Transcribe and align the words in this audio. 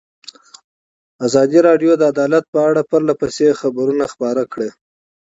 ازادي 1.25 1.59
راډیو 1.67 1.91
د 1.97 2.01
عدالت 2.13 2.45
په 2.53 2.59
اړه 2.69 2.81
پرله 2.89 3.13
پسې 3.21 3.47
خبرونه 3.61 4.05
خپاره 4.13 4.43
کړي. 4.53 4.69